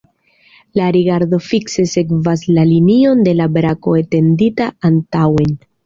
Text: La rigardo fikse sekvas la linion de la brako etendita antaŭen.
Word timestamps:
La 0.79 0.87
rigardo 0.95 1.39
fikse 1.49 1.85
sekvas 1.93 2.47
la 2.57 2.65
linion 2.73 3.23
de 3.31 3.39
la 3.43 3.51
brako 3.61 3.97
etendita 4.05 4.73
antaŭen. 4.93 5.59